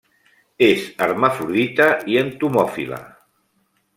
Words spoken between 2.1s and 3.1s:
i entomòfila.